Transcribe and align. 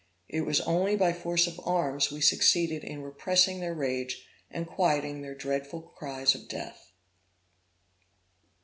It 0.27 0.47
was 0.47 0.61
only 0.61 0.95
by 0.95 1.13
force 1.13 1.45
of 1.45 1.61
arms 1.63 2.09
we 2.11 2.21
succeeded 2.21 2.83
in 2.83 3.03
repressing 3.03 3.59
their 3.59 3.75
rage, 3.75 4.25
and 4.49 4.65
quieting 4.65 5.21
their 5.21 5.35
dreadful 5.35 5.83
cries 5.95 6.33
of 6.33 6.47
death. 6.47 6.91